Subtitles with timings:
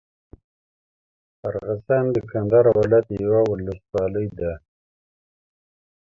[1.47, 4.53] ارغسان د کندهار ولايت یوه اولسوالي ده.